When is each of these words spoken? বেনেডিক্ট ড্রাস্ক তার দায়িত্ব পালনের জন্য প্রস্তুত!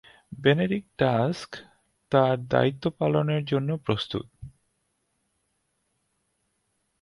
বেনেডিক্ট 0.31 0.89
ড্রাস্ক 0.99 1.49
তার 2.11 2.35
দায়িত্ব 2.47 2.83
পালনের 2.99 3.43
জন্য 3.45 3.69
প্রস্তুত! 3.85 4.25